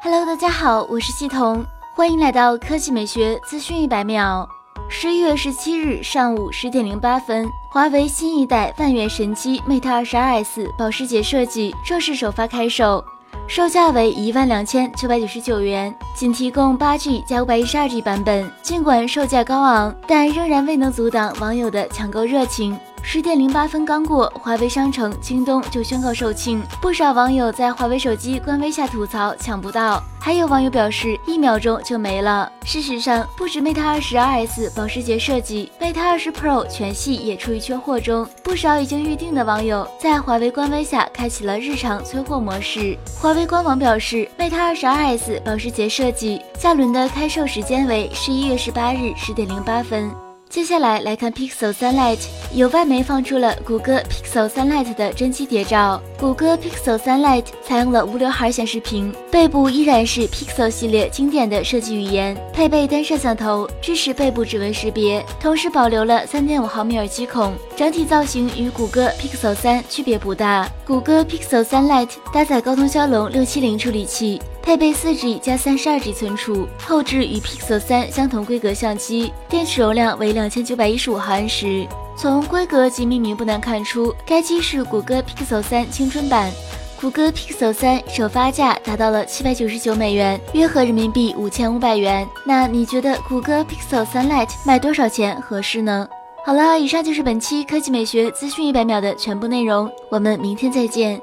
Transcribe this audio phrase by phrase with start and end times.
[0.00, 4.48] Hello，大家好，我是系统，欢迎来到科技美学资讯一百秒。
[4.88, 13.04] 十一月十七日上午十点零八分，华为新一代万元神机 Mate 二十 S 保时捷设计正式首发开售，
[13.48, 18.48] 售价为一万两千九百九十九元，仅提供八 G 加五百一十二 G 版本。
[18.62, 22.78] 尽管售价高昂，但仍然未能阻挡网友的抢购热情。
[23.02, 32.52] 十点零八分刚过，华为商城京东就宣告售罄，不少网友在华为手机官微下吐槽抢不到，还有网友表示一秒钟就没了。
[32.64, 42.98] 事实上，不止 Mate 二十 RS 保时捷设计，Mate 二十 Pro 全系也处于缺货中，不少已经预定的网友在华为官微下开启了日常催货模式。
[43.18, 50.27] 华为官网表示，Mate 二十 RS 保时捷设计下轮的开售时间为十一月十八日十点零八分。
[50.48, 56.00] 接下来来看 Pixel 3 Lite，有外媒放出了谷歌 Pixel 3 Lite 的真机谍照。
[56.18, 67.54] 谷歌 Pixel 3 Lite 采用了无刘海显示屏，背部依然是 Pixel 系列经典的设计语言，配备单摄像头，支持背部指纹识别，同时保留了3.5毫米耳机孔。
[67.76, 70.68] 整体造型与谷歌 Pixel 3区别不大。
[70.84, 74.42] 谷歌 Pixel 3 Lite 搭载高通骁龙670处理器。
[74.60, 81.86] 配备四 G 加三十二 G 存储，后置与 Pixel 三相同规格相机，电池容量为两千九百一十五毫安时。
[82.18, 86.50] 从规格及命名不难看出，该机是谷歌 Pixel 三青春版。
[87.00, 92.26] 谷歌 Pixel 三首发价达到了七百九十九美元，约合人民币五千五百元。
[92.44, 96.08] 那你觉得谷歌 Pixel 三 Lite 卖多少钱合适呢？
[96.44, 101.20] 好了，以上就是本期科技美学资讯一百秒的全部内容，我们明天再见。